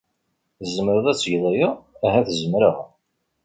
Tzemreḍ 0.59 1.05
ad 1.11 1.17
tgeḍ 1.17 1.43
aya? 1.51 1.69
Ahat 2.05 2.27
zemreɣ. 2.39 2.77